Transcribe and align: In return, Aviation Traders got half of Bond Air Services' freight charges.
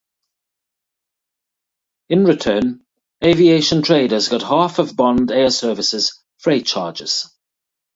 In 2.09 2.25
return, 2.25 2.83
Aviation 3.23 3.83
Traders 3.83 4.29
got 4.29 4.41
half 4.41 4.79
of 4.79 4.95
Bond 4.95 5.29
Air 5.31 5.51
Services' 5.51 6.19
freight 6.39 6.65
charges. 6.65 7.29